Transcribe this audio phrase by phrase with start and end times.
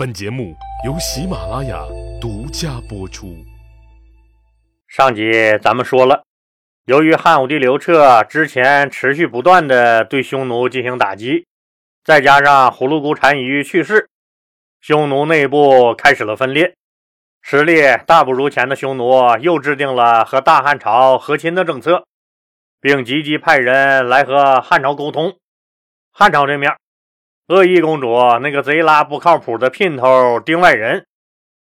[0.00, 0.56] 本节目
[0.86, 1.84] 由喜马拉雅
[2.18, 3.36] 独家播出。
[4.88, 5.30] 上集
[5.60, 6.24] 咱们说了，
[6.86, 11.44] 由于汉武帝刘彻之前持续不断的对匈奴进行打击，
[12.02, 14.08] 再加上葫芦骨单于去世，
[14.80, 16.74] 匈奴内部开始了分裂，
[17.42, 22.06] 实力大不如前的匈奴又制定了和大汉朝和亲的政策，
[22.80, 25.36] 并积极派人来和汉朝沟通。
[26.10, 26.74] 汉朝这面，
[27.50, 31.04] 恶意公主那个贼拉不靠谱的姘头丁外人。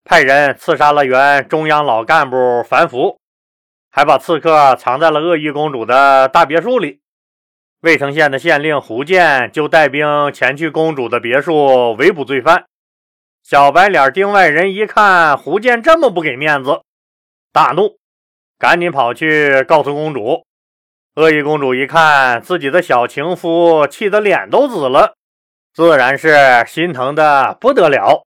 [0.04, 3.20] 派人刺杀了原中央老干部樊福，
[3.92, 7.02] 还把刺客藏在了恶意公主的大别墅里。
[7.82, 12.66] 渭城县的县令胡建就带兵前去公主的别墅围捕罪犯。
[13.44, 16.82] 小白脸丁外人一看胡建这么不给面子，
[17.54, 18.00] 大怒，
[18.58, 20.44] 赶紧跑去告诉公主。
[21.18, 25.14] 恶意公主一看自己的小情夫，气得脸都紫了，
[25.78, 28.24] 自然是心疼的不得了。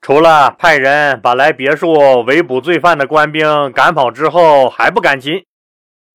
[0.00, 5.44] 除了派人把来别墅围捕罪犯的官兵赶跑之后，还不甘心，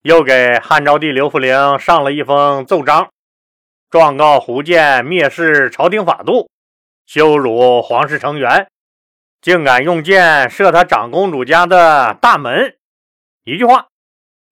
[0.02, 3.08] 又给汉昭帝刘弗陵上了一封奏章，
[3.90, 6.50] 状告胡建蔑视朝廷法度，
[7.06, 8.68] 羞辱皇室成员，
[9.40, 12.76] 竟敢用箭射他长公主家的大门。
[13.46, 13.88] 一句话，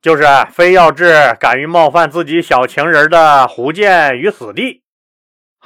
[0.02, 4.85] 就是非要置敢于冒犯自己小情人的胡建于死地。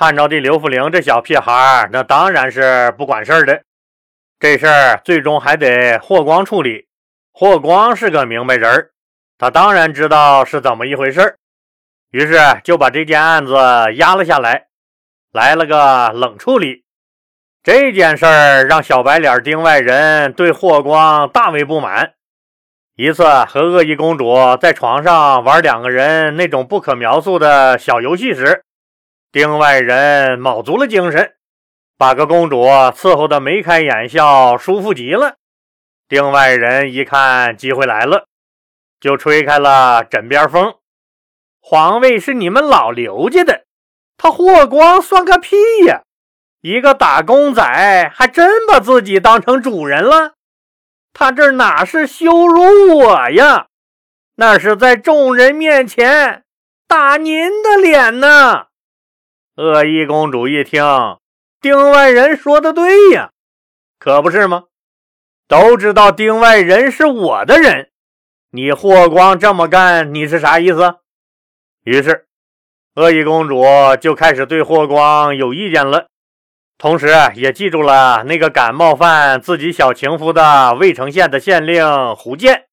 [0.02, 3.64] 汉昭帝刘弗陵这小屁孩，那当然是不管事儿的。
[4.39, 6.88] 这事儿最终还得霍光处理。
[7.33, 8.92] 霍光是个明白人
[9.38, 11.36] 他当然知道是怎么一回事
[12.11, 13.53] 于是就把这件案子
[13.95, 14.67] 压了下来，
[15.33, 16.86] 来了个冷处理。
[17.61, 22.14] 这件事儿让小白脸丁外人对霍光大为不满。
[22.95, 28.64] 一次和鄂邑公主在床上玩两个人那种不可描述的小游戏时。
[29.31, 31.35] 丁外人卯足了精神，
[31.99, 35.36] 把个公主伺候的眉开眼笑，舒服极了。
[36.08, 38.25] 丁外人一看机会来了，
[38.99, 40.73] 就吹开了枕边风
[41.61, 43.65] ：“皇位是你们老刘家的，
[44.17, 45.55] 他霍光算个屁
[45.86, 46.02] 呀！
[46.61, 50.33] 一个打工仔还真把自己当成主人了。
[51.14, 53.67] 他这哪是羞辱我呀，
[54.37, 56.43] 那是在众人面前
[56.87, 58.65] 打您的脸呢！”
[59.61, 60.81] 鄂邑公主一听，
[61.59, 63.31] 丁外人说的对呀，
[63.99, 64.64] 可不是吗？
[65.49, 67.89] 都知道丁外人是我的人，
[68.52, 70.99] 你霍光这么干，你是啥意思？
[71.83, 72.25] 于是，
[72.93, 73.65] 鄂邑公主
[73.99, 76.08] 就开始对霍光有意见了，
[76.77, 82.67] 同时也记住了那个敢冒犯自己小情夫的渭城县的县令胡建，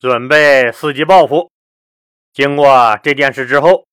[0.00, 1.52] 准备伺机报复。
[2.32, 3.84] 经过这件事之后。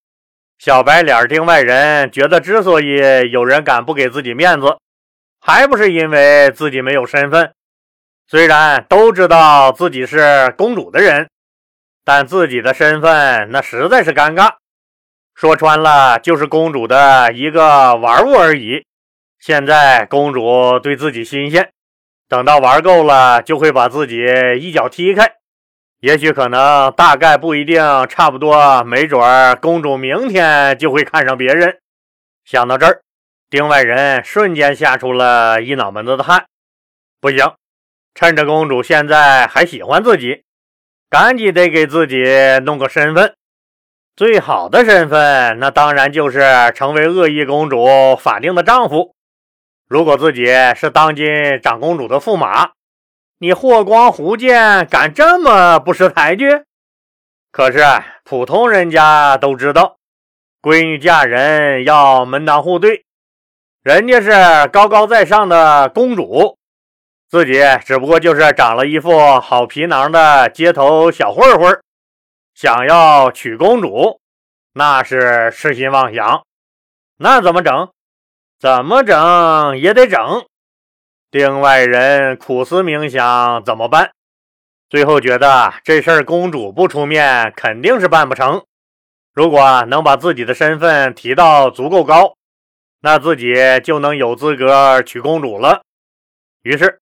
[0.57, 4.77] 小白脸丁外人觉得，之所以有人敢不给自己面子，
[5.39, 7.53] 还不是因为自己没有身份。
[8.27, 11.29] 虽然都知道自己是公主的人，
[12.03, 14.55] 但自己的身份那实在是尴尬。
[15.35, 18.83] 说穿了，就是公主的一个玩物而已。
[19.39, 21.71] 现在公主对自己新鲜，
[22.27, 24.25] 等到玩够了，就会把自己
[24.59, 25.36] 一脚踢开。
[25.99, 31.79] 也许可能大概不一定，差不多没准儿，公主明天就会看上别人。
[32.45, 33.01] 想到这儿，
[33.49, 36.45] 丁外人瞬间吓出了一脑门子的汗。
[37.19, 37.51] 不行，
[38.13, 40.43] 趁着公主现在还喜欢自己，
[41.09, 42.23] 赶紧得给自己
[42.63, 43.33] 弄个身份。
[44.15, 49.15] 最好的身份，那当然就是成为恶意公主法定的丈夫。
[49.89, 51.25] 如果自己是当今
[51.63, 52.76] 长公主的驸马。
[53.39, 56.63] 你霍光胡建敢这么不识抬举？
[57.51, 57.83] 可是
[58.23, 59.97] 普通人家都知道，
[60.59, 63.05] 闺女嫁人要门当户对，
[63.83, 66.57] 人家是高高在上的公主，
[67.29, 71.79] 自己只不过就是长了一副好皮囊的街头小混混，
[72.55, 74.19] 想要娶公主，
[74.73, 76.43] 那是痴心妄想。
[77.17, 77.89] 那怎么整？
[78.59, 80.47] 怎么整也得整。
[81.29, 84.11] 丁外人苦思冥想怎么办？
[84.89, 88.63] 最后觉得这事儿公主不出面肯定是办不成。
[89.33, 92.35] 如果能把自己的身份提到足够高，
[93.01, 93.53] 那自己
[93.83, 95.81] 就能有资格娶公主了。
[96.61, 97.01] 于是，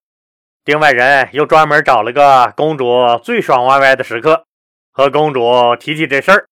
[0.64, 4.46] 丁外人又专门找了个公主最爽歪歪的时刻，
[4.92, 6.48] 和公主提起这事儿。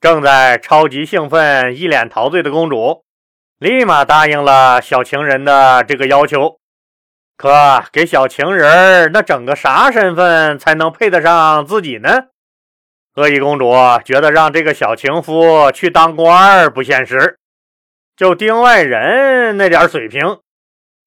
[0.00, 3.04] 正在超级兴奋、一脸陶醉的公主，
[3.60, 6.58] 立马答应了小情人的这个要求。
[7.36, 12.28] 可给小情人那整个啥身份才能配得上自己呢？
[13.14, 13.72] 鄂邑公主
[14.04, 17.38] 觉得让这个小情夫去当官不现实，
[18.16, 20.40] 就丁外人那点水平，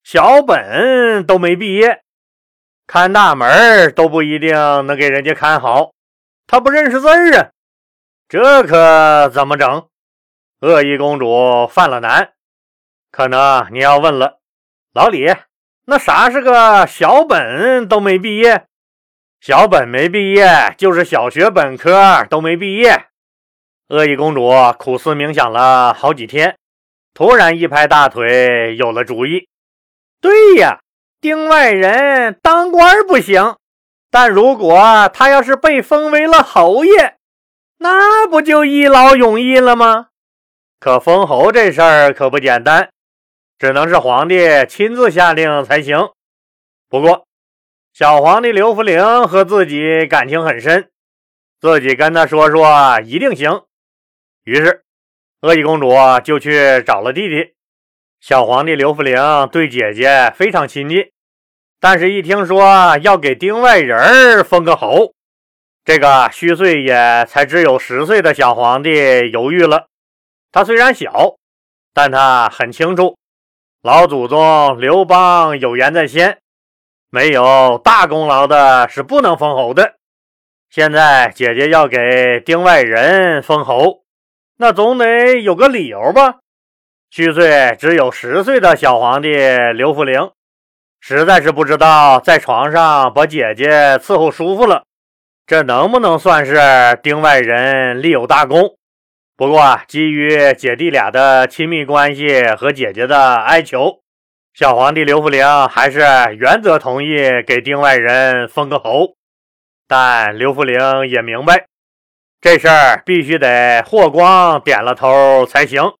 [0.03, 2.03] 小本都没毕业，
[2.87, 4.55] 看大门都不一定
[4.87, 5.91] 能给人家看好。
[6.47, 7.49] 他不认识字儿啊，
[8.27, 9.87] 这可怎么整？
[10.61, 12.33] 恶意公主犯了难。
[13.11, 14.39] 可能你要问了，
[14.93, 15.27] 老李，
[15.89, 18.65] 那啥是个小本都没毕业？
[19.41, 23.07] 小本没毕业，就是小学本科都没毕业。
[23.87, 26.55] 恶意公主苦思冥想了好几天，
[27.15, 29.47] 突然一拍大腿，有了主意。
[30.21, 30.77] 对呀，
[31.19, 33.55] 丁外人当官不行，
[34.11, 37.15] 但如果他要是被封为了侯爷，
[37.79, 40.09] 那不就一劳永逸了吗？
[40.79, 42.91] 可封侯这事儿可不简单，
[43.59, 46.09] 只能是皇帝亲自下令才行。
[46.87, 47.27] 不过，
[47.93, 50.89] 小皇帝刘福陵和自己感情很深，
[51.59, 53.63] 自己跟他说说一定行。
[54.45, 54.83] 于是，
[55.41, 55.91] 恶意公主
[56.23, 57.53] 就去找了弟弟。
[58.21, 59.21] 小皇帝刘福陵
[59.51, 61.11] 对姐姐非常亲近，
[61.79, 65.13] 但是一听说要给丁外人封个侯，
[65.83, 69.87] 这个虚岁也才只有十岁的小皇帝犹豫了。
[70.51, 71.35] 他虽然小，
[71.93, 73.17] 但他很清楚，
[73.81, 76.39] 老祖宗刘邦有言在先，
[77.09, 79.93] 没有大功劳的是不能封侯的。
[80.69, 84.03] 现在姐姐要给丁外人封侯，
[84.57, 86.39] 那总得有个理由吧？
[87.09, 89.29] 虚岁只有十岁的小皇帝
[89.73, 90.29] 刘福陵，
[90.99, 94.83] 实在是不知道在床上把姐姐伺候舒服了，
[95.47, 96.59] 这能不能算是
[97.01, 98.75] 丁外人立有大功？
[99.39, 104.01] 不过基于姐弟俩的亲密关系和姐姐的哀求，
[104.53, 106.01] 小皇帝刘福陵还是
[106.37, 107.15] 原则同意
[107.47, 109.15] 给丁外人封个侯。
[109.87, 111.67] 但刘福陵也明白，
[112.41, 115.93] 这事儿必须得霍光点了头才行。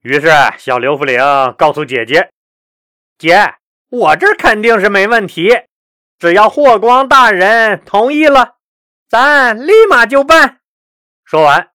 [0.00, 1.20] 于是，小刘福陵
[1.58, 2.30] 告诉姐姐
[3.18, 3.56] ：“姐，
[3.90, 5.50] 我这肯定是没问题，
[6.18, 8.54] 只要霍光大人同意了，
[9.06, 10.60] 咱立马就办。”
[11.26, 11.68] 说完，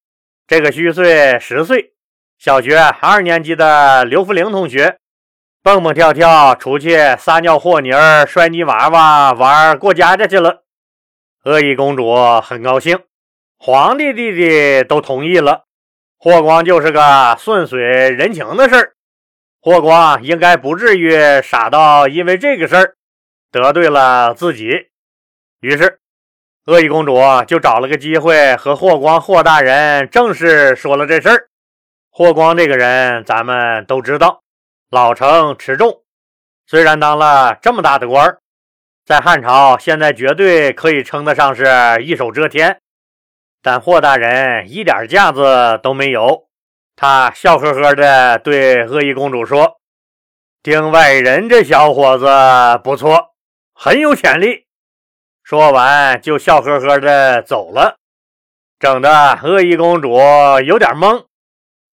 [0.50, 1.94] 这个虚岁十岁、
[2.40, 4.98] 小学二年级的刘福陵同学，
[5.62, 10.64] 蹦蹦跳跳出去撒尿和泥儿、摔泥娃娃玩过家家去了。
[11.46, 12.98] 恶意公主很高兴，
[13.60, 15.66] 皇帝弟弟都同意了。
[16.18, 18.94] 霍光就是个顺水人情的事儿，
[19.62, 21.14] 霍光应该不至于
[21.44, 22.96] 傻到因为这个事儿
[23.52, 24.90] 得罪了自己。
[25.60, 26.00] 于是，
[26.70, 31.50] 恶意公主就找了个机会和霍光霍大人正式说了这事儿。
[32.12, 34.44] 霍光这个人，咱们都知道，
[34.92, 36.04] 老成持重，
[36.68, 38.38] 虽然当了这么大的官，
[39.04, 41.66] 在汉朝现在绝对可以称得上是
[42.04, 42.80] 一手遮天。
[43.64, 46.50] 但霍大人一点架子都没有，
[46.96, 49.80] 他笑呵呵地对恶意公主说
[50.62, 52.28] ：“丁外人这小伙子
[52.84, 53.34] 不错，
[53.74, 54.66] 很有潜力。”
[55.50, 57.96] 说完就笑呵呵的走了，
[58.78, 60.12] 整的恶意公主
[60.64, 61.26] 有点懵。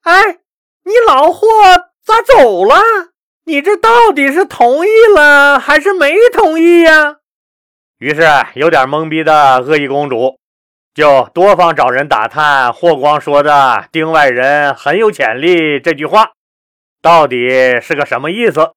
[0.03, 0.41] 哎，
[0.85, 1.47] 你老霍
[2.05, 2.75] 咋走了？
[3.47, 7.17] 你这到底是同意了还是没同意呀？
[7.97, 10.38] 于是有点懵逼的恶意公主。
[10.93, 16.32] 就多方找人打探霍光说的“丁外人很有潜力”这句话
[17.00, 18.73] 到底是个什么意思。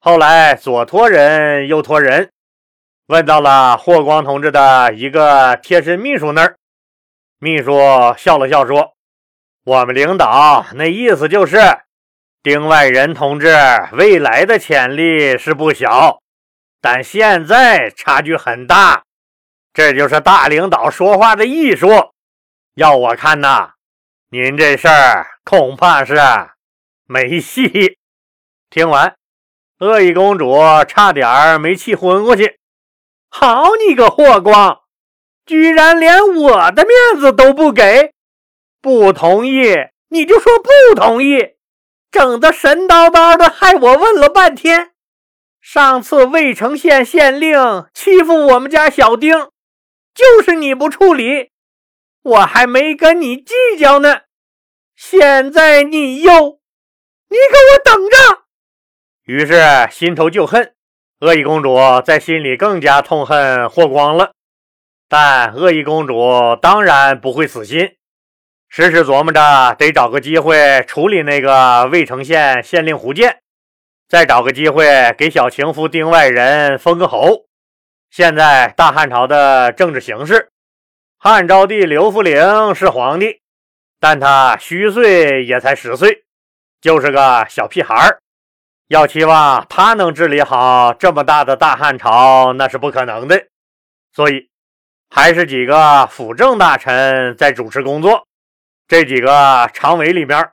[0.00, 2.30] 后来左托人右托人
[3.06, 6.56] 问到了霍光同志的一个贴身秘书那儿，
[7.38, 7.78] 秘书
[8.16, 8.94] 笑了笑说
[9.64, 11.58] ：“我们领导那意思就是，
[12.42, 13.54] 丁外人同志
[13.92, 16.20] 未来的潜力是不小，
[16.80, 19.02] 但现在差距很大。”
[19.74, 22.12] 这就是大领导说话的艺术。
[22.74, 23.72] 要我看呐，
[24.30, 26.14] 您这事儿恐怕是
[27.06, 27.98] 没戏。
[28.70, 29.16] 听完，
[29.80, 32.58] 恶意公主差点没气昏过去。
[33.34, 34.82] 好你个霍光，
[35.46, 38.12] 居然连我的面子都不给！
[38.82, 39.74] 不同意
[40.10, 41.54] 你就说不同意，
[42.10, 44.90] 整的神叨叨的，害我问了半天。
[45.62, 49.48] 上次魏城县县令欺负我们家小丁。
[50.14, 51.52] 就是你不处理，
[52.22, 54.20] 我还没跟你计较呢。
[54.94, 56.60] 现在你又，
[57.30, 58.42] 你给我等着！
[59.24, 60.74] 于是心头就恨，
[61.22, 64.32] 恶意公主在心里更加痛恨霍光了。
[65.08, 67.94] 但恶意公主当然不会死心，
[68.68, 73.38] 时时琢磨着得找个机会处理那个渭城县县令胡建，
[74.08, 77.46] 再找个机会给小情夫丁外人封个侯。
[78.10, 80.50] 现在大汉朝的政治形势，
[81.18, 83.42] 汉昭帝刘弗陵是皇帝，
[84.00, 86.24] 但他虚岁也才十岁，
[86.80, 88.18] 就是个小屁孩儿。
[88.92, 93.42] 要期望他能治理好这么大的大汉朝，那是不可能的。
[94.12, 94.50] 所以，
[95.08, 98.28] 还是几个辅政大臣在主持工作。
[98.86, 100.50] 这几个常委里面，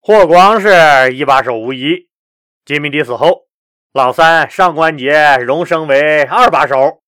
[0.00, 2.06] 霍光是一把手无疑。
[2.64, 3.48] 金明帝死后，
[3.92, 7.00] 老三上官桀荣升为二把手，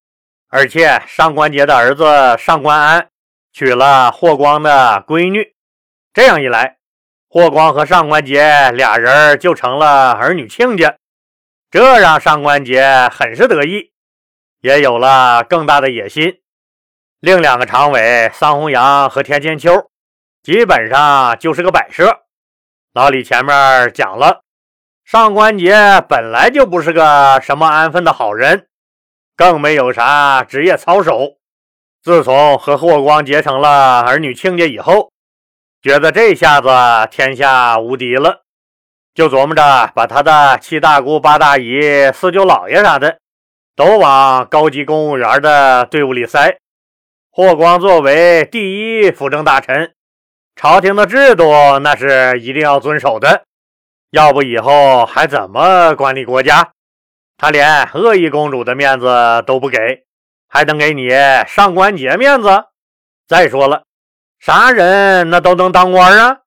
[0.49, 3.09] 而且上官桀的儿子上官安
[3.53, 5.55] 娶了霍光的闺女。
[6.13, 6.78] 这样一来，
[7.31, 10.97] 霍光和上官桀俩人就成了儿女亲家，
[11.71, 13.93] 这让上官桀很是得意，
[14.63, 16.39] 也有了更大的野心。
[17.21, 19.91] 另两个常委桑弘羊和田千秋，
[20.43, 22.21] 基本上就是个摆设。
[22.95, 24.41] 老李前面讲了，
[25.05, 28.69] 上官桀本来就不是个什么安分的好人，
[29.37, 31.37] 更没有啥职业操守。
[32.03, 35.13] 自从和霍光结成了儿女亲家以后，
[35.81, 36.69] 觉得这下子
[37.11, 38.43] 天下无敌了，
[39.15, 43.19] 就琢磨着把他的七大姑八大姨、四舅姥爷啥的，
[43.77, 46.59] 都往高级公务员的队伍里塞。
[47.31, 49.95] 霍光作为第一辅政大臣，
[50.57, 53.45] 朝廷的制度那是一定要遵守的，
[54.11, 56.73] 要不以后还怎么管理国家？
[57.37, 59.79] 他连鄂邑公主的面子都不给，
[60.49, 61.11] 还能给你
[61.47, 62.65] 上官桀面子？
[63.29, 63.85] 再说了。
[64.39, 66.39] 啥人那都能当官啊？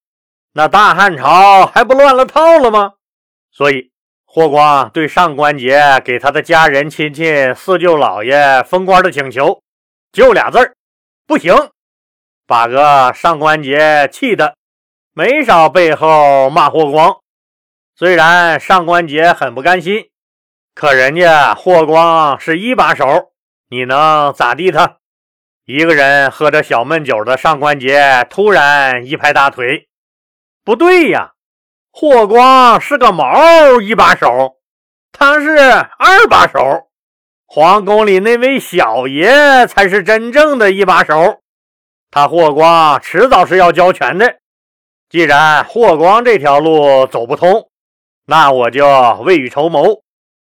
[0.54, 2.94] 那大汉朝还不乱了套了吗？
[3.52, 3.92] 所以
[4.26, 9.62] 霍光对上官桀给他的家人亲戚、四舅老爷封官的请求，
[10.12, 10.76] 就俩字儿：
[11.28, 11.54] 不行。
[12.48, 14.56] 把个上官桀气的
[15.14, 17.18] 没少背后骂霍光。
[17.96, 20.10] 虽然上官桀很不甘心，
[20.74, 23.32] 可人家霍光是一把手，
[23.70, 24.98] 你能咋地他？
[25.66, 29.88] 一个人喝着小闷酒的上官桀突然一拍大腿
[30.66, 31.34] ：“不对呀，
[31.92, 34.58] 霍光是个毛一把手，
[35.12, 36.88] 他是二把手。
[37.46, 41.42] 皇宫里那位小爷才是真正的一把手，
[42.10, 44.38] 他霍光迟早是要交权的。
[45.10, 47.70] 既然霍光这条路走不通，
[48.26, 48.88] 那我就
[49.26, 50.02] 未雨绸缪，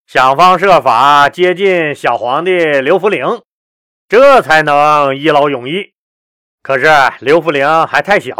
[0.06, 3.42] 想方设法接近小皇帝刘弗陵。”
[4.10, 5.92] 这才能一劳永逸。
[6.64, 6.88] 可是
[7.20, 8.34] 刘福陵还太小，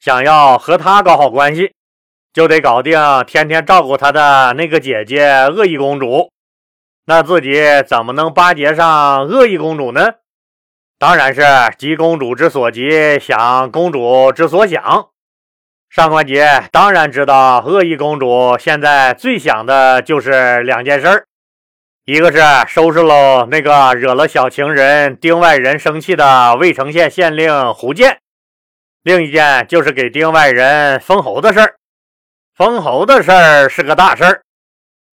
[0.00, 1.74] 想要和他搞好关系，
[2.32, 6.30] 就得搞定天天照顾他的那个姐姐恶意公主。
[7.04, 10.14] 那自己怎么能巴结上恶意公主呢？
[10.98, 11.42] 当然是
[11.76, 15.10] 急公主之所急，想公主之所想。
[15.90, 21.26] 上官桀当然知道，恶意公主现在最想的就是两件事儿。
[22.06, 28.20] 一个是收拾喽那个惹了小情人丁外人生气的渭城县县令胡建，
[29.02, 31.76] 另一件就是给丁外人封侯的事儿。
[32.54, 34.42] 封侯的事儿是个大事儿，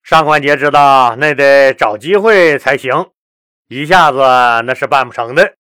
[0.03, 3.09] 上官桀知道那得找机会才行，
[3.69, 4.17] 一下子
[4.65, 5.53] 那是办不成的。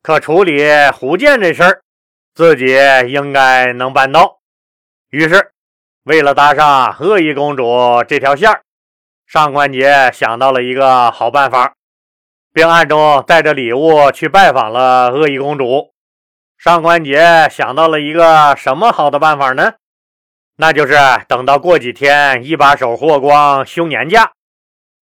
[0.00, 1.82] 可处理胡建这事儿，
[2.36, 2.66] 自己
[3.08, 4.38] 应该能办到。
[5.10, 5.50] 于是，
[6.04, 8.62] 为了搭上恶意公主这条线儿。
[9.32, 11.72] 上官桀想到了一个好办法，
[12.52, 15.94] 并暗中带着礼物去拜访了恶意公主。
[16.58, 19.72] 上官桀想到了一个什么好的办法呢？
[20.58, 20.98] 那就是
[21.28, 24.32] 等到过几天一把手霍光休年假，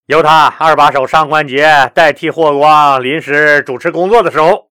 [0.05, 4.69] 由他二把手上官桀代替霍光临时主持工作的时候，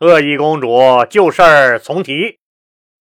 [0.00, 2.38] 恶意公主旧事儿重提，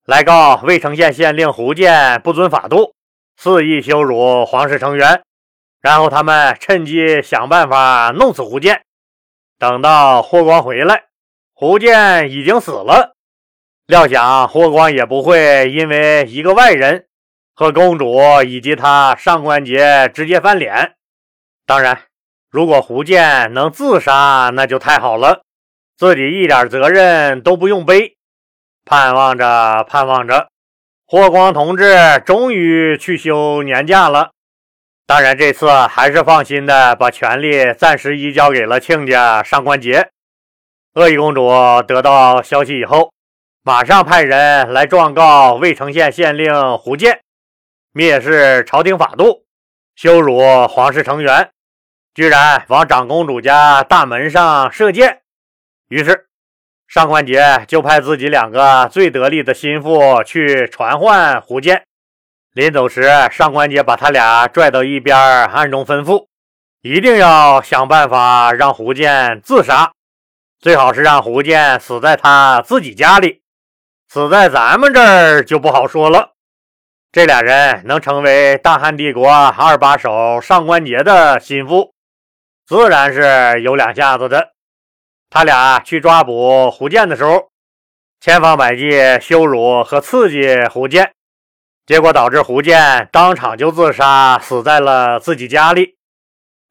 [0.06, 2.94] 来告渭城县县令胡建不遵法度，
[3.36, 5.22] 肆意羞辱皇室成员。
[5.82, 8.82] 然后他们趁机想办法弄死胡建。
[9.58, 11.06] 等到霍光回来，
[11.54, 13.16] 胡建已经死了。
[13.88, 17.08] 料想霍光也不会因为一个外人
[17.56, 20.96] 和公主以及他上官桀直接翻脸。
[21.66, 22.04] 当然，
[22.50, 25.44] 如果胡建能自杀，那就太好了，
[25.98, 28.16] 自己一点责任都不用背。
[28.86, 30.50] 盼望着，盼望着，
[31.06, 34.32] 霍光同志终于去休年假了。
[35.10, 40.10] 当然，这次还是放心的把权力暂时移交给了亲家上官桀。
[40.94, 41.50] 恶意公主
[41.88, 43.12] 得到消息以后，
[43.64, 47.22] 马上派人来状告渭城县县令胡建，
[47.92, 49.46] 蔑视朝廷法度，
[49.96, 51.50] 羞辱皇室成员，
[52.14, 55.22] 居然往长公主家大门上射箭。
[55.88, 56.28] 于是，
[56.88, 61.82] 上官桀就派自己两个最得力的心腹去传唤胡建。
[62.54, 66.26] 临走时，上官桀把他俩拽到一边，暗中吩咐：
[66.82, 69.92] 一定要想办法让胡建自杀，
[70.60, 73.42] 最好是让胡建死在他自己家里，
[74.08, 76.32] 死在咱们这儿就不好说了。
[77.12, 81.94] 这俩人能成为大汉帝国二把手上官桀的心腹，
[82.66, 84.54] 自然是有两下子的。
[85.30, 87.50] 他俩去抓捕胡建的时候，
[88.20, 91.14] 千方百计羞辱和刺激胡建，
[91.90, 95.96] 结果导致胡建当场就自杀，死在了自己家里。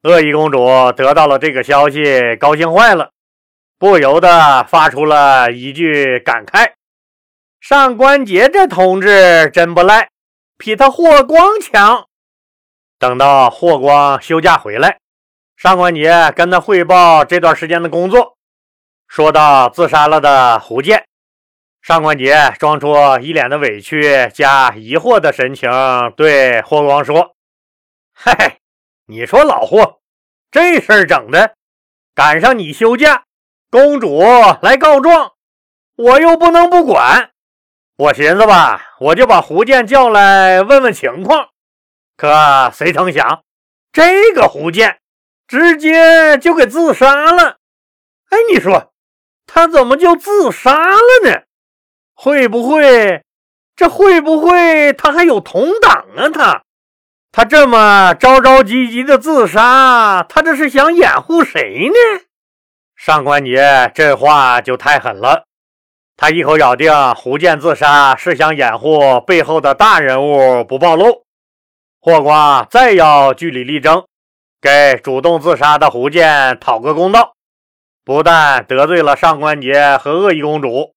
[0.03, 3.09] 恶意公主得到了这个消息，高兴坏了，
[3.77, 6.71] 不由得发出了一句感慨
[7.59, 10.07] ：“上官桀这同志真不赖。”
[10.57, 12.05] 比他霍光强。
[12.97, 14.99] 等到霍光休假回来，
[15.57, 18.37] 上官桀跟他汇报这段时间的工作，
[19.09, 21.08] 说到自杀了的胡建，
[21.81, 25.69] 上官桀装出一脸的委屈加疑惑的神情，
[26.15, 27.35] 对霍光说
[28.13, 28.59] ：“嘿嘿，
[29.05, 29.99] 你说老霍，
[30.51, 31.55] 这事儿整的，
[32.13, 33.23] 赶上你休假，
[33.71, 34.21] 公主
[34.61, 35.33] 来告状，
[35.95, 37.31] 我又不能不管。”
[37.97, 41.49] 我寻思吧，我就把胡建叫来问问情况。
[42.15, 43.43] 可谁成想，
[43.91, 44.99] 这个胡建
[45.47, 47.57] 直接就给自杀了。
[48.29, 48.93] 哎，你说
[49.47, 51.43] 他怎么就自杀了呢？
[52.21, 53.23] 会不会
[53.77, 56.29] 这会不会他还有同党啊？
[56.29, 56.61] 他
[57.31, 62.25] 他这么着着急急的自杀，他这是想掩护谁呢？
[62.97, 65.45] 上官桀这话就太狠了。
[66.17, 71.23] 他一口咬定胡建自杀是想掩护背后的大人物不暴露。
[72.01, 74.05] 霍光再要据理力争，
[74.59, 77.35] 给主动自杀的胡建讨个公道，
[78.03, 80.93] 不但得罪了上官桀和恶意公主，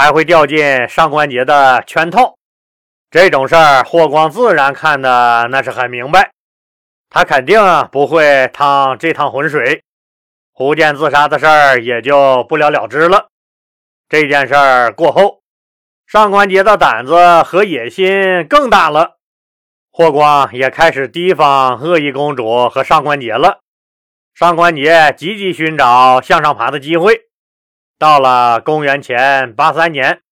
[0.00, 2.38] 还会掉进上官桀的圈套。
[3.10, 6.32] 这种事儿，霍光自然看的那是很明白，
[7.10, 7.60] 他肯定
[7.92, 9.82] 不会趟这趟浑水。
[10.54, 13.28] 胡建自杀的事儿也就不了了之了。
[14.08, 15.42] 这件事儿过后，
[16.06, 19.18] 上官桀的胆子和野心更大了。
[19.92, 23.60] 霍光也开始提防恶意公主和上官桀了。
[24.32, 27.26] 上官桀积极寻找向上爬的机会。
[28.00, 30.22] 到了公元前八三年，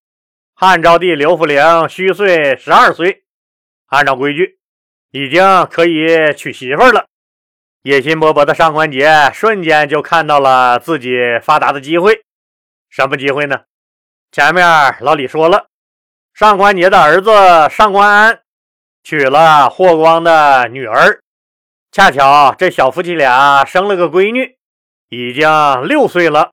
[0.54, 3.24] 汉昭帝刘弗陵虚岁十二岁，
[3.88, 4.58] 按照规矩，
[5.10, 7.04] 已经可以娶媳妇了。
[7.82, 11.10] 野心勃勃的上官桀瞬间就看到了自己
[11.42, 12.22] 发达的机会。
[12.88, 13.64] 什么机会呢？
[14.32, 15.66] 前面老李说了，
[16.32, 17.30] 上官桀的儿子
[17.68, 18.40] 上官安
[19.04, 21.20] 娶了霍光的女儿，
[21.92, 24.56] 恰巧这小夫妻俩生了个闺女，
[25.10, 25.46] 已经
[25.86, 26.52] 六岁了。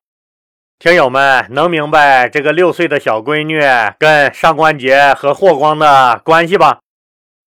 [0.78, 3.62] 听友们能明白这个六岁的小闺女
[3.98, 6.80] 跟上官桀和霍光的关系吧？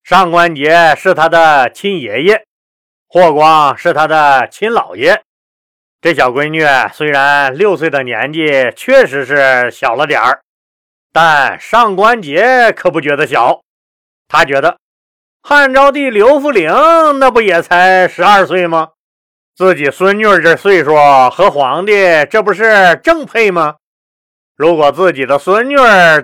[0.03, 2.43] 上官桀是他的亲爷爷，
[3.07, 5.21] 霍光是他的亲姥爷。
[6.01, 10.41] 这小闺女虽然六岁的年纪确实是小了点儿，
[11.13, 13.61] 但上官桀可不觉得小。
[14.27, 14.77] 他觉得
[15.43, 16.71] 汉昭帝刘弗陵
[17.19, 18.89] 那不也才十二岁吗？
[19.59, 20.95] 自己孙女这岁数
[21.31, 21.91] 和皇帝
[22.31, 23.75] 这不是正配吗？
[24.55, 25.75] 如果自己的孙女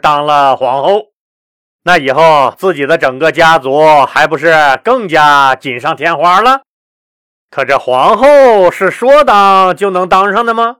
[0.01, 1.07] 当了皇后，
[1.83, 6.61] 那以后自己的整个家族还不是更加锦上添花了？
[7.51, 10.77] 可这皇后是说当就能当上的吗？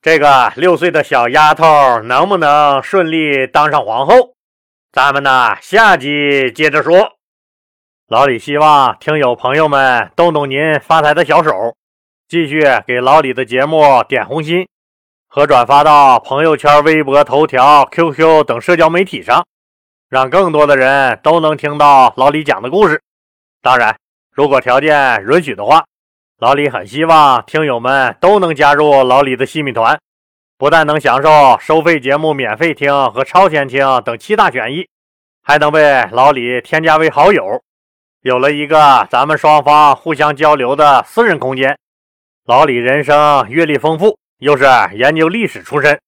[0.00, 4.34] 这个六岁的小丫头能不能顺利当上皇后？
[4.92, 7.14] 咱们呢下集接着说。
[8.12, 11.50] 老李希望听友朋友们动动您发财的小手，
[12.28, 14.68] 继续给老李的节目点红心
[15.26, 19.46] 和转发到朋友圈、微博、头条、QQ 等社交媒体上，
[20.10, 23.00] 让更多的人都能听到老李讲的故事。
[23.62, 23.96] 当然，
[24.30, 25.82] 如果条件允许的话。
[26.36, 29.98] 老李很希望听友们都能加入老李的细米团，
[30.58, 34.86] 不但能享受收费节目免费听和超前听等七大权益，
[35.42, 37.62] 还能被老李添加为好友，
[38.22, 41.78] 有了一个咱们双方互相交流的私人空间。
[42.46, 46.00] 老李人生阅历丰富，又是研究历史出身，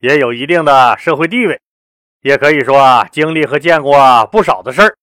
[0.00, 1.60] 也有一定的社会地位，
[2.22, 4.94] 也可以说经历和见过不少的事儿。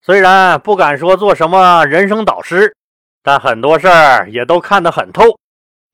[0.00, 2.74] 虽然不敢说做什么人生导师。
[3.26, 5.38] 但很多事儿也都看得很透。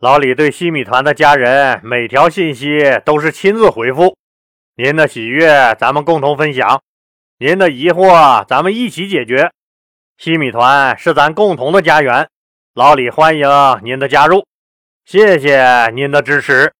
[0.00, 4.16] 老李对西米团的家人每条信息都是亲自回复。
[4.74, 6.80] 您的喜悦，咱们共同分享；
[7.38, 9.52] 您的疑惑，咱们一起解决。
[10.22, 12.28] 西米团是咱共同的家园，
[12.74, 13.48] 老李欢迎
[13.82, 14.44] 您的加入。
[15.06, 16.74] 谢谢您的支持。